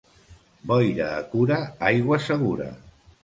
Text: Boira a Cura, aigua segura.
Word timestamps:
Boira 0.71 1.09
a 1.17 1.19
Cura, 1.33 1.59
aigua 1.91 2.19
segura. 2.29 2.69